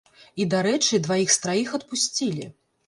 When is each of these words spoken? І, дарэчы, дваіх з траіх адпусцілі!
І, 0.41 0.47
дарэчы, 0.53 1.01
дваіх 1.09 1.37
з 1.37 1.39
траіх 1.45 1.77
адпусцілі! 1.81 2.53